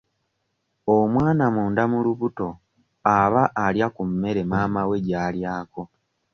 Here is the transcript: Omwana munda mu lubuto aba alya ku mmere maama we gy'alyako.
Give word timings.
Omwana 0.97 1.45
munda 1.55 1.83
mu 1.91 1.99
lubuto 2.05 2.49
aba 3.19 3.43
alya 3.65 3.87
ku 3.95 4.03
mmere 4.11 4.41
maama 4.51 4.81
we 4.89 4.97
gy'alyako. 5.05 5.81